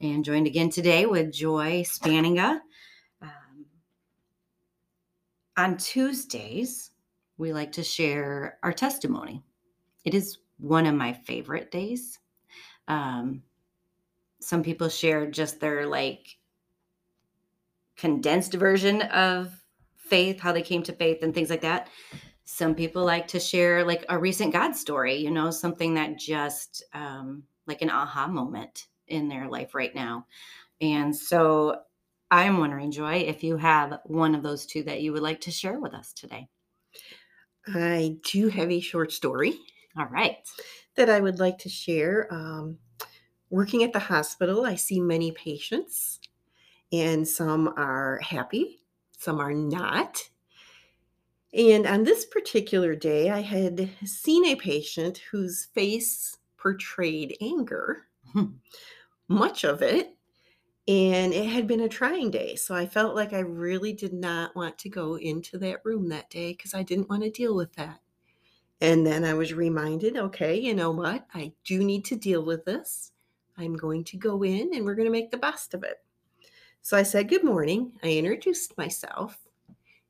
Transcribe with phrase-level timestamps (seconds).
[0.00, 2.60] and joined again today with Joy Spanninga.
[3.22, 3.66] Um,
[5.56, 6.90] on Tuesdays,
[7.38, 9.42] we like to share our testimony.
[10.04, 12.18] It is one of my favorite days.
[12.88, 13.42] Um,
[14.40, 16.36] some people share just their like
[17.96, 19.52] condensed version of
[19.96, 21.88] faith, how they came to faith, and things like that.
[22.44, 26.84] Some people like to share like a recent God story, you know, something that just
[26.92, 30.26] um, like an aha moment in their life right now.
[30.80, 31.80] And so
[32.30, 35.50] I'm wondering, Joy, if you have one of those two that you would like to
[35.50, 36.48] share with us today.
[37.66, 39.58] I do have a short story.
[39.96, 40.36] All right.
[40.96, 42.28] That I would like to share.
[42.32, 42.78] Um,
[43.50, 46.18] working at the hospital, I see many patients,
[46.92, 48.80] and some are happy,
[49.16, 50.20] some are not.
[51.52, 58.08] And on this particular day, I had seen a patient whose face portrayed anger.
[59.28, 60.10] Much of it.
[60.86, 62.56] And it had been a trying day.
[62.56, 66.28] So I felt like I really did not want to go into that room that
[66.28, 68.00] day because I didn't want to deal with that.
[68.80, 71.26] And then I was reminded okay, you know what?
[71.32, 73.12] I do need to deal with this.
[73.56, 76.02] I'm going to go in and we're going to make the best of it.
[76.82, 77.92] So I said, Good morning.
[78.02, 79.38] I introduced myself.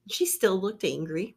[0.08, 1.36] She still looked angry.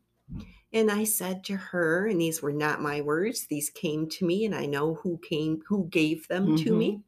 [0.74, 4.44] And I said to her, and these were not my words, these came to me,
[4.44, 6.64] and I know who came, who gave them mm-hmm.
[6.64, 7.02] to me.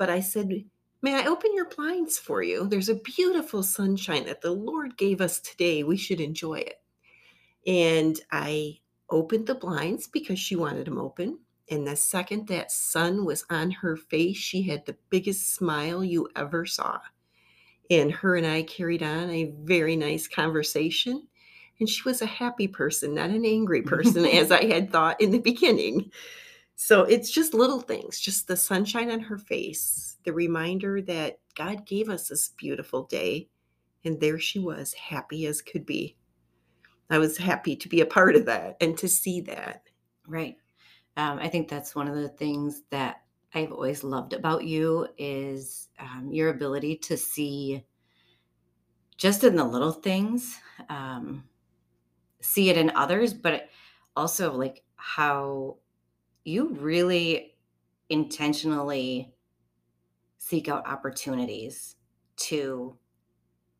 [0.00, 0.64] But I said,
[1.02, 2.66] May I open your blinds for you?
[2.66, 5.82] There's a beautiful sunshine that the Lord gave us today.
[5.82, 6.76] We should enjoy it.
[7.66, 8.78] And I
[9.10, 11.40] opened the blinds because she wanted them open.
[11.70, 16.30] And the second that sun was on her face, she had the biggest smile you
[16.34, 17.00] ever saw.
[17.90, 21.28] And her and I carried on a very nice conversation.
[21.78, 25.30] And she was a happy person, not an angry person, as I had thought in
[25.30, 26.10] the beginning.
[26.82, 31.84] So it's just little things, just the sunshine on her face, the reminder that God
[31.84, 33.50] gave us this beautiful day.
[34.06, 36.16] And there she was, happy as could be.
[37.10, 39.82] I was happy to be a part of that and to see that.
[40.26, 40.56] Right.
[41.18, 43.24] Um, I think that's one of the things that
[43.54, 47.84] I've always loved about you is um, your ability to see
[49.18, 50.58] just in the little things,
[50.88, 51.44] um,
[52.40, 53.68] see it in others, but
[54.16, 55.76] also like how
[56.44, 57.54] you really
[58.08, 59.32] intentionally
[60.38, 61.96] seek out opportunities
[62.36, 62.96] to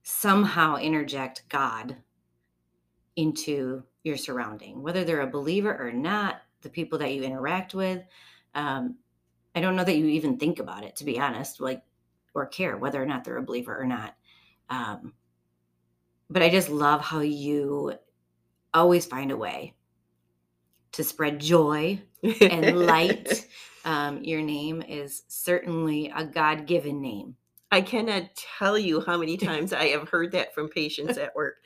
[0.02, 1.96] somehow interject God
[3.16, 8.02] into your surrounding, whether they're a believer or not, the people that you interact with.
[8.54, 8.96] Um,
[9.54, 11.82] I don't know that you even think about it, to be honest, like,
[12.34, 14.14] or care whether or not they're a believer or not.
[14.68, 15.12] Um,
[16.28, 17.94] but I just love how you
[18.72, 19.74] always find a way
[20.92, 22.00] to spread joy
[22.40, 23.46] and light.
[23.84, 27.36] um, your name is certainly a God given name.
[27.72, 28.24] I cannot
[28.58, 31.56] tell you how many times I have heard that from patients at work.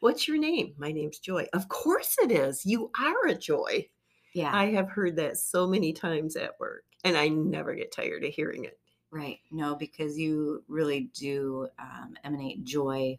[0.00, 0.74] What's your name?
[0.76, 1.46] My name's Joy.
[1.54, 2.66] Of course it is.
[2.66, 3.88] You are a joy.
[4.34, 4.50] Yeah.
[4.54, 8.34] I have heard that so many times at work, and I never get tired of
[8.34, 8.78] hearing it.
[9.10, 9.38] Right.
[9.50, 13.16] No, because you really do um, emanate joy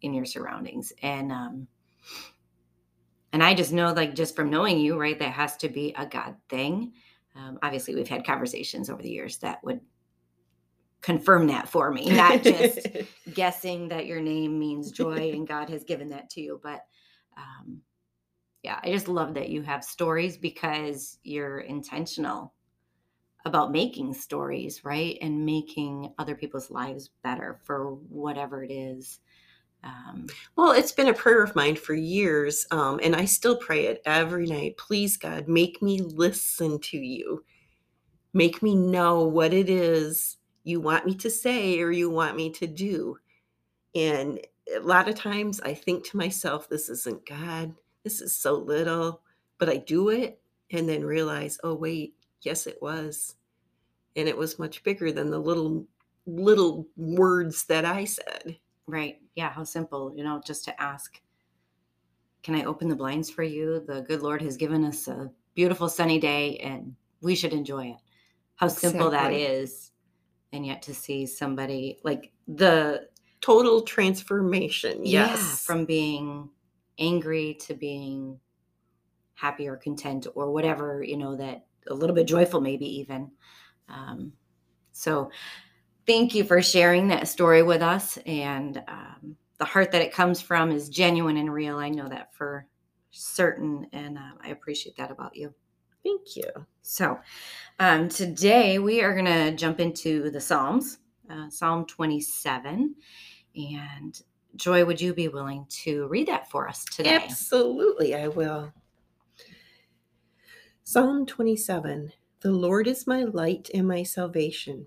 [0.00, 0.92] in your surroundings.
[1.02, 1.66] And um,
[3.32, 6.06] and I just know, like, just from knowing you, right, that has to be a
[6.06, 6.92] God thing.
[7.36, 9.80] Um, obviously, we've had conversations over the years that would
[11.02, 12.86] confirm that for me, not just
[13.34, 16.60] guessing that your name means joy and God has given that to you.
[16.62, 16.84] But
[17.36, 17.82] um,
[18.62, 22.54] yeah, I just love that you have stories because you're intentional
[23.44, 25.16] about making stories, right?
[25.22, 29.20] And making other people's lives better for whatever it is
[29.84, 30.26] um,
[30.56, 34.02] well, it's been a prayer of mine for years, um, and I still pray it
[34.04, 34.76] every night.
[34.76, 37.44] Please, God, make me listen to you.
[38.34, 40.38] Make me know what it is
[40.68, 43.16] you want me to say or you want me to do.
[43.94, 44.38] And
[44.76, 47.74] a lot of times I think to myself, this isn't God.
[48.04, 49.22] This is so little,
[49.56, 50.40] but I do it
[50.70, 53.36] and then realize, oh, wait, yes, it was.
[54.14, 55.86] And it was much bigger than the little,
[56.26, 58.58] little words that I said.
[58.86, 59.20] Right.
[59.38, 59.50] Yeah.
[59.50, 61.20] How simple, you know, just to ask,
[62.42, 63.84] can I open the blinds for you?
[63.86, 67.98] The good Lord has given us a beautiful sunny day and we should enjoy it.
[68.56, 69.44] How simple exactly.
[69.44, 69.92] that is.
[70.52, 73.06] And yet to see somebody like the
[73.40, 75.04] Total transformation.
[75.04, 75.62] Yeah, Yes.
[75.64, 76.50] from being
[76.98, 78.40] angry to being
[79.34, 83.30] happy or content or whatever, you know, that a little bit joyful, maybe even.
[83.88, 84.32] Um,
[84.90, 85.30] so,
[86.08, 88.18] thank you for sharing that story with us.
[88.24, 91.76] And um, the heart that it comes from is genuine and real.
[91.76, 92.66] I know that for
[93.10, 93.86] certain.
[93.92, 95.54] And uh, I appreciate that about you.
[96.02, 96.50] Thank you.
[96.80, 97.18] So,
[97.78, 100.98] um, today we are going to jump into the Psalms,
[101.30, 102.94] uh, Psalm 27.
[103.54, 104.22] And
[104.56, 107.16] Joy, would you be willing to read that for us today?
[107.22, 108.72] Absolutely, I will.
[110.84, 114.86] Psalm 27 The Lord is my light and my salvation.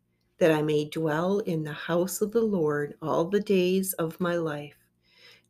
[0.41, 4.37] that I may dwell in the house of the Lord all the days of my
[4.37, 4.87] life,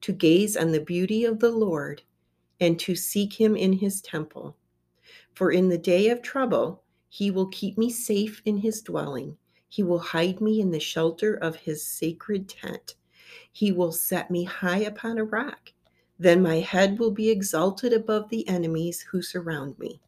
[0.02, 2.02] to gaze on the beauty of the Lord
[2.60, 4.58] and to seek him in his temple.
[5.34, 9.38] For in the day of trouble, he will keep me safe in his dwelling.
[9.70, 12.96] He will hide me in the shelter of his sacred tent.
[13.50, 15.72] He will set me high upon a rock.
[16.20, 20.02] Then my head will be exalted above the enemies who surround me.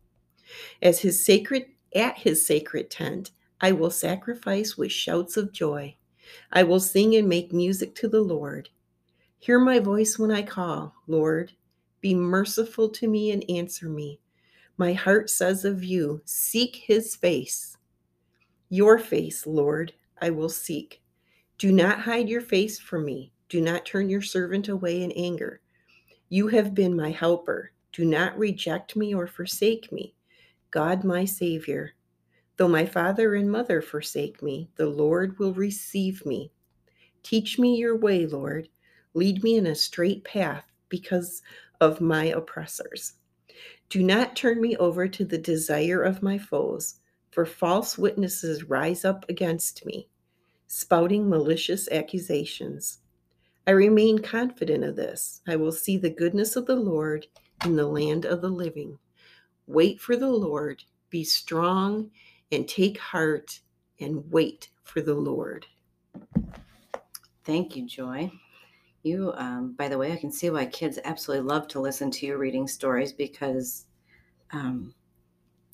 [0.82, 3.32] As his sacred at his sacred tent,
[3.64, 5.96] I will sacrifice with shouts of joy.
[6.52, 8.68] I will sing and make music to the Lord.
[9.40, 11.54] Hear my voice when I call, Lord.
[12.02, 14.20] Be merciful to me and answer me.
[14.76, 17.78] My heart says of you, Seek his face.
[18.68, 21.02] Your face, Lord, I will seek.
[21.58, 23.32] Do not hide your face from me.
[23.48, 25.62] Do not turn your servant away in anger.
[26.28, 27.72] You have been my helper.
[27.94, 30.16] Do not reject me or forsake me.
[30.70, 31.94] God, my Savior.
[32.64, 36.50] Though my father and mother forsake me, the Lord will receive me.
[37.22, 38.70] Teach me your way, Lord.
[39.14, 41.42] Lead me in a straight path because
[41.82, 43.16] of my oppressors.
[43.90, 47.02] Do not turn me over to the desire of my foes,
[47.32, 50.08] for false witnesses rise up against me,
[50.68, 53.00] spouting malicious accusations.
[53.68, 55.42] I remain confident of this.
[55.48, 57.28] I will see the goodness of the Lord
[57.66, 58.98] in the land of the living.
[59.68, 62.10] Wait for the Lord, be strong,
[62.54, 63.60] and take heart,
[64.00, 65.66] and wait for the Lord.
[67.44, 68.32] Thank you, Joy.
[69.04, 72.26] You, um, by the way, I can see why kids absolutely love to listen to
[72.26, 73.86] you reading stories because
[74.54, 74.94] um,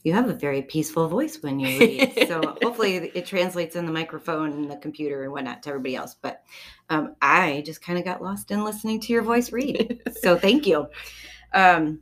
[0.04, 2.14] you have a very peaceful voice when you read.
[2.28, 6.16] so hopefully it translates in the microphone and the computer and whatnot to everybody else.
[6.20, 6.44] But
[6.90, 10.02] um, I just kind of got lost in listening to your voice read.
[10.22, 10.88] so thank you.
[11.54, 12.00] Um,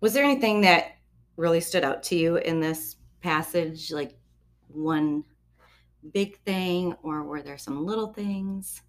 [0.00, 0.96] was there anything that
[1.36, 3.90] really stood out to you in this passage?
[3.90, 4.16] Like
[4.68, 5.24] one
[6.12, 8.82] big thing, or were there some little things?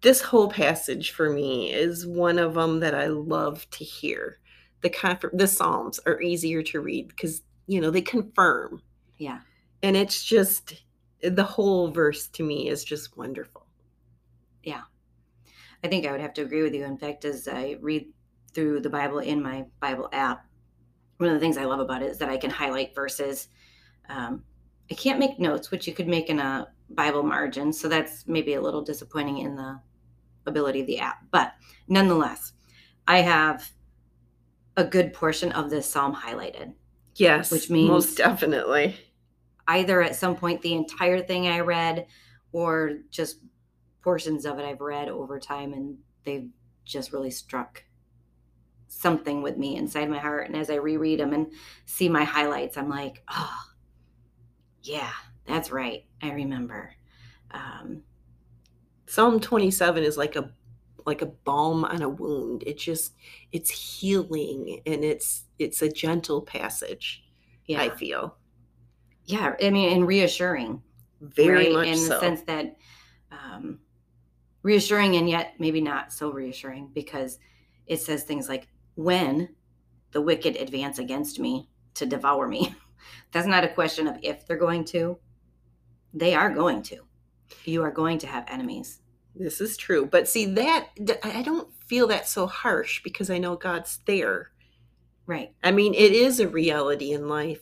[0.00, 4.40] this whole passage for me is one of them that I love to hear.
[4.80, 8.82] The conf- the Psalms are easier to read because you know they confirm,
[9.18, 9.38] Yeah.
[9.84, 10.82] and it's just
[11.22, 13.64] the whole verse to me is just wonderful.
[14.64, 14.82] Yeah.
[15.84, 16.84] I think I would have to agree with you.
[16.84, 18.06] In fact, as I read
[18.54, 20.44] through the Bible in my Bible app,
[21.22, 23.48] one of the things I love about it is that I can highlight verses.
[24.08, 24.42] Um,
[24.90, 27.72] I can't make notes, which you could make in a Bible margin.
[27.72, 29.80] So that's maybe a little disappointing in the
[30.46, 31.24] ability of the app.
[31.30, 31.54] But
[31.88, 32.52] nonetheless,
[33.06, 33.70] I have
[34.76, 36.74] a good portion of this psalm highlighted.
[37.14, 38.96] Yes, Which means- most definitely.
[39.68, 42.06] Either at some point the entire thing I read
[42.50, 43.38] or just
[44.02, 46.50] portions of it I've read over time and they've
[46.84, 47.84] just really struck
[48.92, 50.46] something with me inside my heart.
[50.46, 51.52] And as I reread them and
[51.86, 53.62] see my highlights, I'm like, oh,
[54.82, 55.12] yeah,
[55.46, 56.04] that's right.
[56.22, 56.92] I remember.
[57.50, 58.02] Um,
[59.06, 60.50] Psalm 27 is like a
[61.04, 62.62] like a balm on a wound.
[62.66, 63.14] It just
[63.50, 67.24] it's healing and it's it's a gentle passage.
[67.66, 68.36] yeah, I feel
[69.24, 69.54] yeah.
[69.62, 70.82] I mean, and reassuring,
[71.20, 71.72] very right?
[71.72, 72.14] much in so.
[72.14, 72.76] the sense that
[73.30, 73.80] um,
[74.62, 77.38] reassuring and yet maybe not so reassuring because
[77.86, 79.50] it says things like, "When
[80.12, 82.74] the wicked advance against me to devour me,"
[83.32, 85.18] that's not a question of if they're going to;
[86.14, 86.98] they are going to.
[87.64, 89.00] You are going to have enemies.
[89.34, 90.06] This is true.
[90.06, 90.88] But see that
[91.22, 94.50] I don't feel that so harsh because I know God's there.
[95.26, 95.54] Right.
[95.62, 97.60] I mean, it is a reality in life.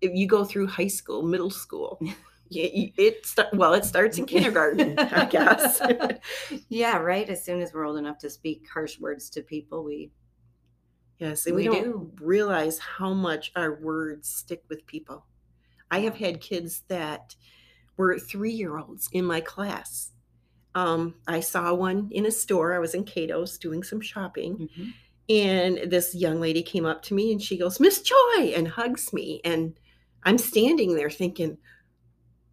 [0.00, 2.00] If you go through high school, middle school,
[2.52, 5.80] It sta- well, it starts in kindergarten, I guess.
[6.68, 7.28] yeah, right.
[7.28, 10.10] As soon as we're old enough to speak harsh words to people, we
[11.20, 12.12] Yes, and we, We don't do.
[12.20, 15.26] realize how much our words stick with people.
[15.90, 17.36] I have had kids that
[17.96, 20.12] were three year olds in my class.
[20.74, 22.72] Um, I saw one in a store.
[22.72, 24.68] I was in Cato's doing some shopping,
[25.28, 29.12] and this young lady came up to me and she goes, Miss Joy, and hugs
[29.12, 29.40] me.
[29.44, 29.78] And
[30.22, 31.58] I'm standing there thinking,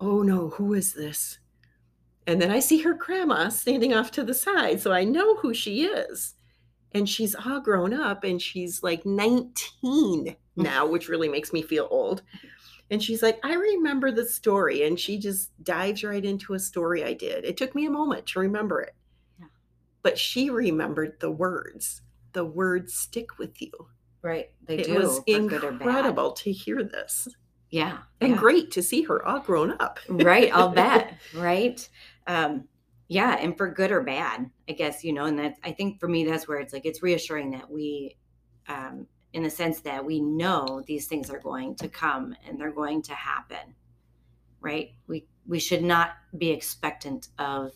[0.02, 1.40] oh no, who is this?
[2.26, 4.82] And then I see her grandma standing off to the side.
[4.82, 6.34] So I know who she is.
[6.94, 11.88] And she's all grown up and she's like 19 now, which really makes me feel
[11.91, 12.24] old.
[12.89, 14.84] And she's like, I remember the story.
[14.88, 17.44] And she just dives right into a story I did.
[17.44, 18.96] It took me a moment to remember it.
[19.39, 19.48] Yeah.
[20.03, 22.01] But she remembered the words.
[22.34, 23.72] The words stick with you.
[24.22, 24.50] right.
[24.65, 24.96] They it do.
[24.96, 25.82] was for good or bad.
[25.88, 27.27] incredible to hear this
[27.70, 28.00] Yeah.
[28.22, 28.38] and yeah.
[28.38, 30.00] great to see her all grown up.
[30.10, 31.88] right i'll bet right
[32.27, 32.65] um
[33.08, 36.08] yeah and for good or bad i guess you know and that i think for
[36.08, 38.16] me that's where it's like it's reassuring that we
[38.68, 42.72] um in the sense that we know these things are going to come and they're
[42.72, 43.76] going to happen
[44.60, 47.72] right we we should not be expectant of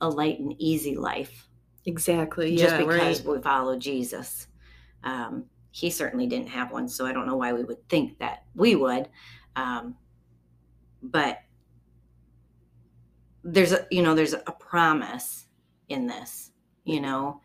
[0.00, 1.48] a light and easy life
[1.88, 2.56] Exactly.
[2.56, 3.36] just yeah, because right.
[3.36, 4.48] we follow jesus
[5.04, 8.44] um he certainly didn't have one so i don't know why we would think that
[8.54, 9.08] we would
[9.54, 9.96] um
[11.02, 11.38] but
[13.46, 15.46] there's a you know there's a promise
[15.88, 16.50] in this
[16.84, 17.40] you know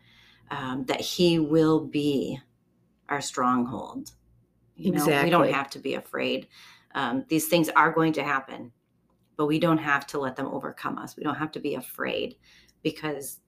[0.50, 2.38] um, that he will be
[3.08, 4.10] our stronghold
[4.76, 6.48] you know we don't have to be afraid
[6.94, 8.72] um, these things are going to happen
[9.36, 12.36] but we don't have to let them overcome us we don't have to be afraid
[12.82, 13.38] because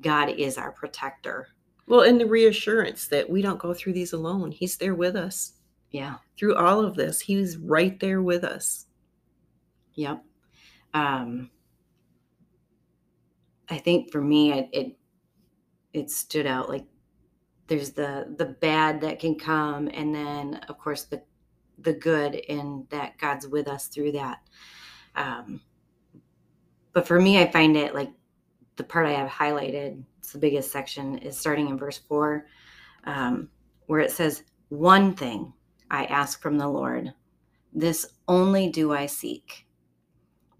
[0.00, 1.48] god is our protector
[1.86, 4.50] Well, and the reassurance that we don't go through these alone.
[4.50, 5.54] He's there with us
[5.90, 7.20] yeah through all of this.
[7.20, 8.86] He's right there with us.
[9.94, 10.24] Yep.
[10.94, 11.50] Um,
[13.68, 14.96] I think for me, it, it
[15.92, 16.84] it stood out like
[17.68, 21.22] there's the the bad that can come, and then of course the
[21.78, 24.40] the good, and that God's with us through that.
[25.14, 25.60] Um,
[26.92, 28.10] but for me, I find it like
[28.76, 30.02] the part I have highlighted.
[30.18, 32.46] It's the biggest section is starting in verse four,
[33.04, 33.48] um,
[33.86, 35.52] where it says, "One thing
[35.90, 37.14] I ask from the Lord,
[37.72, 39.66] this only do I seek."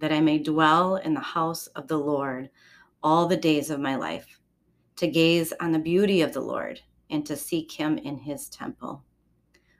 [0.00, 2.50] That I may dwell in the house of the Lord
[3.02, 4.40] all the days of my life,
[4.96, 6.80] to gaze on the beauty of the Lord
[7.10, 9.04] and to seek him in his temple.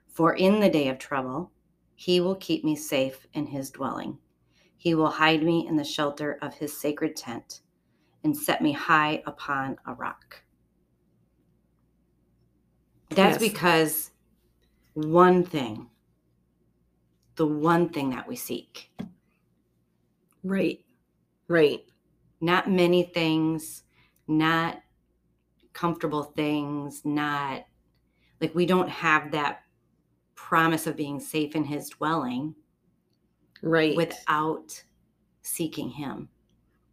[0.07, 1.51] For in the day of trouble,
[1.95, 4.17] he will keep me safe in his dwelling.
[4.77, 7.61] He will hide me in the shelter of his sacred tent
[8.23, 10.43] and set me high upon a rock.
[13.09, 13.51] That's Yes.
[13.51, 14.11] because
[14.93, 15.89] one thing,
[17.35, 18.91] the one thing that we seek,
[20.43, 20.79] Right.
[21.47, 21.81] Right.
[22.43, 23.83] not many things,
[24.27, 24.81] not
[25.73, 27.65] comfortable things, not
[28.39, 29.61] like we don't have that
[30.35, 32.55] promise of being safe in his dwelling
[33.61, 33.95] Right.
[33.95, 34.83] without
[35.43, 36.29] seeking him.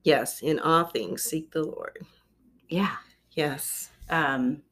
[0.05, 2.05] yes, in all things seek the Lord.
[2.69, 2.97] Yeah.
[3.33, 3.91] Yes.
[4.11, 4.63] Um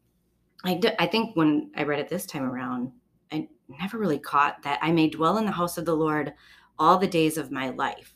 [0.64, 2.92] I d- I think when I read it this time around,
[3.32, 6.34] I never really caught that I may dwell in the house of the Lord
[6.78, 8.14] all the days of my life.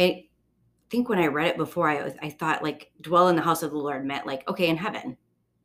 [0.00, 0.24] I
[0.90, 3.62] think when I read it before, I was, I thought like dwell in the house
[3.62, 5.16] of the Lord meant like okay in heaven,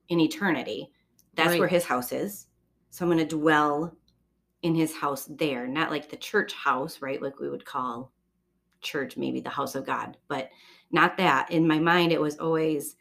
[0.10, 0.92] in eternity.
[1.36, 2.48] That's where His house is.
[2.92, 3.96] So I'm going to dwell
[4.62, 7.22] in His house there, not like the church house, right?
[7.22, 8.12] Like we would call
[8.82, 10.50] church maybe the house of God, but
[10.92, 11.52] not that.
[11.52, 12.96] In my mind, it was always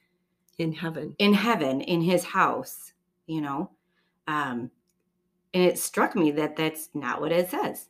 [0.59, 1.15] In heaven.
[1.19, 2.93] in heaven in his house
[3.27, 3.71] you know
[4.29, 4.71] um
[5.53, 7.89] and it struck me that that's not what it says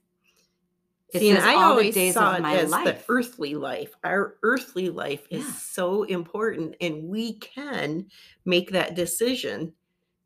[1.14, 2.84] it See, and says I all the always days saw of it my as life
[2.84, 3.94] the earthly life.
[4.04, 5.52] Our earthly life is Yeah.
[5.52, 8.06] so important, and we can
[8.44, 9.72] make that decision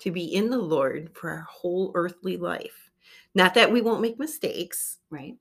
[0.00, 2.90] to be in the Lord for our whole earthly life.
[3.34, 5.36] Not that we won't make mistakes, right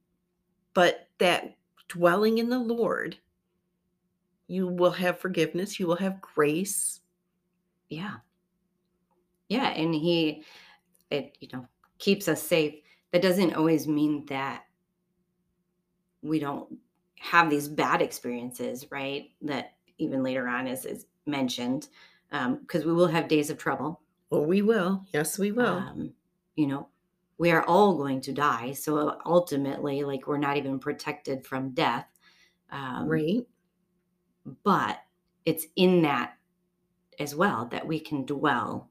[0.73, 1.55] but that
[1.89, 3.17] dwelling in the Lord,
[4.47, 7.01] you will have forgiveness, you will have grace.
[7.89, 8.17] yeah
[9.49, 10.43] yeah and he
[11.09, 11.65] it you know
[11.99, 12.75] keeps us safe
[13.11, 14.65] that doesn't always mean that
[16.27, 16.77] we don't
[17.19, 21.87] have these bad experiences right that even later on is is mentioned
[22.61, 25.05] because we will have days of trouble Oh, we will.
[25.13, 25.77] Yes, we will.
[25.77, 26.13] um,
[26.55, 26.89] you know
[27.39, 32.07] we are all going to die so ultimately like we're not even protected from death
[32.71, 33.45] um, right?
[34.63, 34.99] but
[35.45, 36.37] it's in that
[37.19, 38.89] as well that we can dwell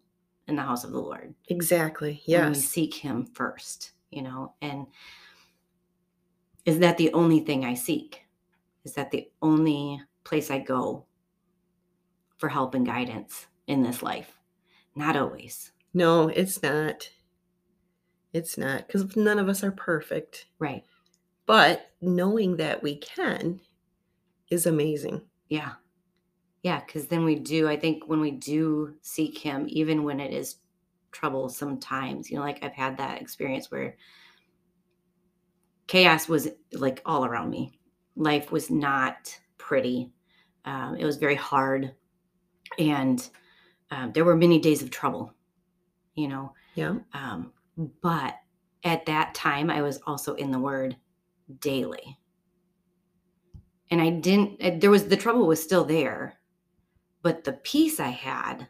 [0.49, 2.23] in the house of the lord Exactly.
[2.27, 2.65] when we Yes.
[2.65, 4.87] seek him first you know and
[6.67, 8.23] is that the only thing I seek?
[8.85, 11.07] Is that the only place I go
[12.37, 14.33] for help and guidance in this life?
[14.97, 15.73] Not always.
[15.95, 17.09] No, it's not.
[18.33, 20.47] It's not because none of us are perfect.
[20.59, 20.85] Right.
[21.47, 23.61] But knowing that we can
[24.51, 25.23] is amazing.
[25.49, 25.73] Yeah.
[26.63, 26.81] Yeah.
[26.85, 30.57] Because then we do, I think when we do seek Him, even when it is
[31.13, 33.97] troublesome times, you know, like I've had that experience where
[35.87, 37.79] chaos was like all around me.
[38.17, 40.13] Life was not pretty.
[40.65, 41.95] Um, it was very hard.
[42.79, 43.29] And
[43.91, 45.33] um, there were many days of trouble,
[46.15, 46.53] you know.
[46.75, 46.97] Yeah.
[47.13, 47.53] Um,
[48.03, 48.35] but
[48.85, 50.97] at that time, I was also in the Word
[51.61, 52.19] daily.
[53.91, 56.39] And I didn't, eh, there was the trouble was still there,
[57.23, 58.67] but the peace I had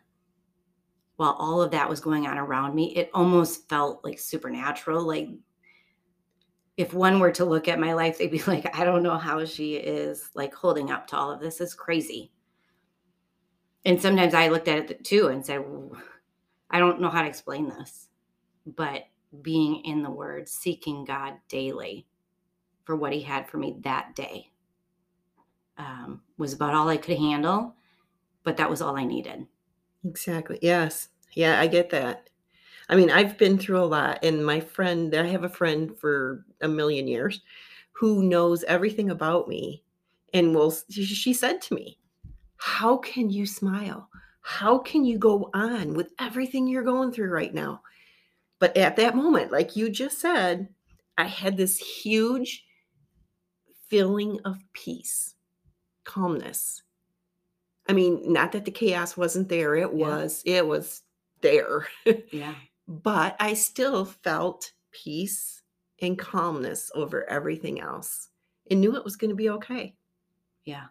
[1.17, 5.03] while all of that was going on around me, it almost felt like supernatural.
[5.03, 5.29] Like
[6.77, 9.45] if one were to look at my life, they'd be like, I don't know how
[9.45, 11.61] she is like holding up to all of this.
[11.61, 12.33] It's crazy.
[13.85, 15.65] And sometimes I looked at it too and said,
[16.71, 18.09] I don't know how to explain this.
[18.67, 19.05] But
[19.43, 22.07] being in the word, seeking God daily
[22.85, 24.51] for what he had for me that day
[25.79, 27.75] um, was about all I could handle.
[28.43, 29.47] But that was all I needed.
[30.05, 30.59] Exactly.
[30.63, 31.09] Yes.
[31.35, 32.29] Yeah, I get that.
[32.89, 36.45] I mean, I've been through a lot, and my friend, I have a friend for
[36.61, 37.41] a million years
[37.93, 39.83] who knows everything about me.
[40.35, 41.99] And will, she said to me,
[42.59, 44.11] How can you smile?
[44.43, 47.83] How can you go on with everything you're going through right now?
[48.61, 50.69] But at that moment, like you just said,
[51.19, 52.65] I had this huge
[53.89, 55.35] feeling of peace,
[56.05, 56.83] calmness.
[57.89, 60.21] I mean, not that the chaos wasn't there, it Yeah.
[60.23, 61.03] was, it was
[61.41, 61.87] there.
[62.31, 62.55] Yeah.
[62.89, 65.63] But I still felt peace
[66.01, 68.29] and calmness over everything else
[68.71, 69.95] and knew it was going to be okay.
[70.65, 70.85] Yeah.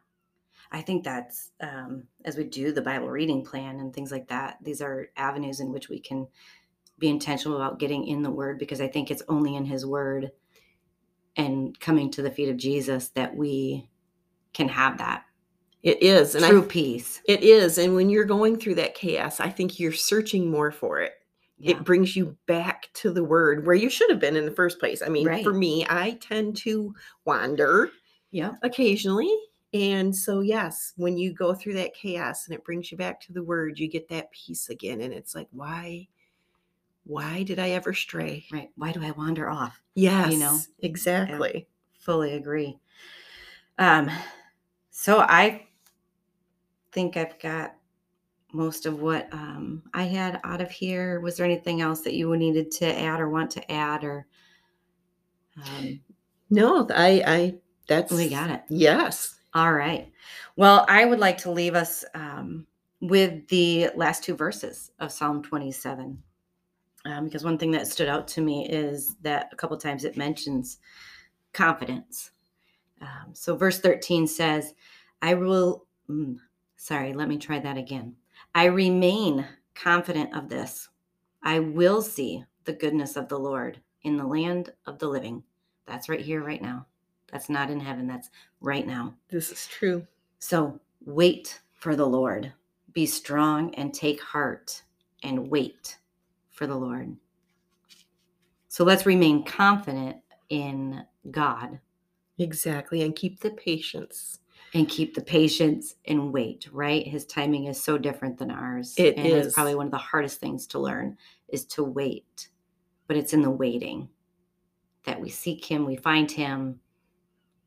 [0.72, 4.58] I think that's um, as we do the Bible reading plan and things like that,
[4.62, 6.28] these are avenues in which we can
[6.98, 10.32] be intentional about getting in the Word because I think it's only in His Word
[11.38, 13.90] and coming to the feet of Jesus that we
[14.54, 15.26] can have that
[15.84, 16.34] It is.
[16.34, 17.22] And true I, peace.
[17.28, 17.78] it is.
[17.78, 21.14] And when you're going through that chaos, I think you're searching more for it.
[21.58, 21.72] Yeah.
[21.72, 24.78] It brings you back to the word where you should have been in the first
[24.78, 25.02] place.
[25.02, 27.92] I mean, for me, I tend to wander
[28.32, 28.54] yeah.
[28.62, 29.34] occasionally.
[29.74, 33.34] And so, yes, when you go through that chaos and it brings you back to
[33.34, 35.02] the word, you get that peace again.
[35.02, 36.08] And it's like, why,
[37.06, 38.46] why did I ever stray?
[38.52, 38.70] Right.
[38.76, 39.82] Why do I wander off?
[39.94, 40.60] Yes, You know?
[40.82, 41.68] exactly.
[42.00, 42.78] Fully agree.
[43.78, 44.10] Um,
[44.92, 45.68] so I
[46.92, 47.75] think I've got
[48.56, 51.20] most of what um, I had out of here.
[51.20, 54.26] Was there anything else that you needed to add or want to add or?
[55.58, 56.00] Um,
[56.50, 57.56] No, I, I,
[57.88, 58.64] that's, we got it.
[58.70, 59.36] yes.
[59.54, 60.12] All right.
[60.56, 62.66] Well, I would like to leave us um,
[63.02, 66.22] with the last two verses of Psalm 27.
[67.06, 70.18] Um, because one thing that stood out to me is that a couple times it
[70.18, 70.80] mentions
[71.54, 72.32] confidence.
[73.02, 74.74] Um, so, verse 13 says,
[75.22, 76.38] I will, mm,
[76.78, 78.16] sorry, let me try that again.
[78.56, 80.90] I remain confident of this.
[81.44, 85.44] I will see the goodness of the Lord in the land of the living.
[85.86, 86.88] That's right here, right now.
[87.32, 88.08] That's not in heaven.
[88.08, 89.14] That's right now.
[89.30, 90.08] This is true.
[90.40, 92.52] So wait for the Lord.
[92.94, 94.82] Be strong and take heart
[95.22, 95.98] and wait
[96.50, 97.16] for the Lord.
[98.70, 100.18] So let's remain confident
[100.50, 101.80] in God
[102.38, 103.02] Exactly.
[103.02, 104.40] And keep the patience.
[104.74, 107.08] And keep the patience and wait, right?
[107.08, 108.94] His timing is so different than ours.
[108.98, 109.48] It and is.
[109.48, 111.18] it's probably one of the hardest things to learn
[111.50, 112.50] is to wait.
[113.08, 114.10] But it's in the waiting
[115.06, 116.80] that we seek him, we find him,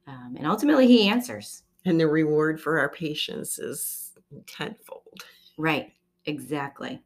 [0.06, 1.62] um, and ultimately he answers.
[1.84, 4.12] And the reward for our patience is
[4.46, 5.24] tenfold.
[5.56, 5.92] Right,
[6.26, 7.02] exactly.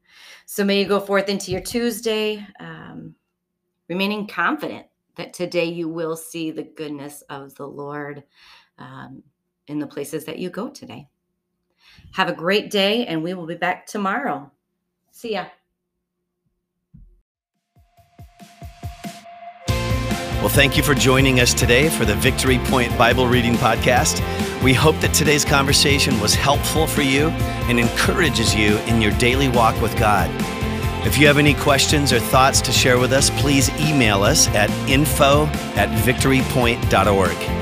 [0.47, 3.15] So may you go forth into your Tuesday, um,
[3.89, 8.23] remaining confident that today you will see the goodness of the Lord
[8.79, 9.23] um,
[9.67, 11.09] in the places that you go today.
[12.13, 14.51] Have a great day, and we will be back tomorrow.
[15.11, 15.47] See ya.
[20.43, 24.21] Well, thank you for joining us today for the Victory Point Bible Reading Podcast.
[24.61, 27.29] We hope that today's conversation was helpful for you
[27.69, 30.29] and encourages you in your daily walk with God.
[31.07, 34.71] If you have any questions or thoughts to share with us, please email us at
[34.89, 35.47] info
[35.77, 37.62] at victorypoint.org.